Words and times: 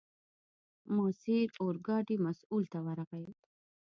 ماسیر 0.95 1.47
اورګاډي 1.61 2.15
مسوول 2.25 2.63
ته 2.71 2.79
ورغی. 2.85 3.27